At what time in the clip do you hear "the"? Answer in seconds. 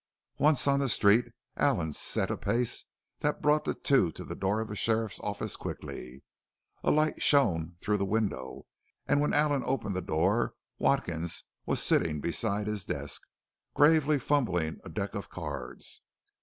0.79-0.89, 3.65-3.75, 4.25-4.33, 4.67-4.75, 7.97-8.05, 9.95-10.01